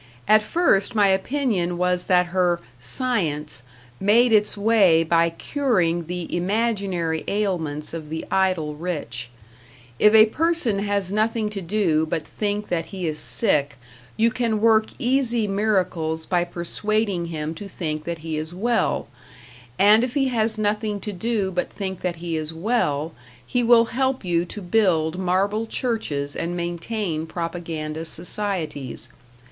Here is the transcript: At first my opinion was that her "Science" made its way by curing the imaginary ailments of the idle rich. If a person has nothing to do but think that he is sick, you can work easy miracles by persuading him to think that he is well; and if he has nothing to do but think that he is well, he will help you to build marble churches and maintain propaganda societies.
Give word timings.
At 0.27 0.41
first 0.41 0.95
my 0.95 1.09
opinion 1.09 1.77
was 1.77 2.05
that 2.05 2.25
her 2.33 2.59
"Science" 2.79 3.61
made 3.99 4.33
its 4.33 4.57
way 4.57 5.03
by 5.03 5.29
curing 5.29 6.07
the 6.07 6.35
imaginary 6.35 7.23
ailments 7.27 7.93
of 7.93 8.09
the 8.09 8.25
idle 8.31 8.73
rich. 8.75 9.29
If 9.99 10.15
a 10.15 10.25
person 10.25 10.79
has 10.79 11.11
nothing 11.11 11.51
to 11.51 11.61
do 11.61 12.07
but 12.07 12.25
think 12.27 12.69
that 12.69 12.87
he 12.87 13.05
is 13.05 13.19
sick, 13.19 13.77
you 14.17 14.31
can 14.31 14.59
work 14.59 14.87
easy 14.97 15.47
miracles 15.47 16.25
by 16.25 16.45
persuading 16.45 17.27
him 17.27 17.53
to 17.53 17.67
think 17.67 18.03
that 18.05 18.25
he 18.25 18.37
is 18.37 18.55
well; 18.55 19.07
and 19.77 20.03
if 20.03 20.15
he 20.15 20.29
has 20.29 20.57
nothing 20.57 20.99
to 21.01 21.13
do 21.13 21.51
but 21.51 21.69
think 21.69 22.01
that 22.01 22.15
he 22.15 22.35
is 22.37 22.51
well, 22.51 23.13
he 23.45 23.61
will 23.61 23.85
help 23.85 24.25
you 24.25 24.45
to 24.45 24.63
build 24.63 25.19
marble 25.19 25.67
churches 25.67 26.35
and 26.35 26.57
maintain 26.57 27.27
propaganda 27.27 28.03
societies. 28.03 29.09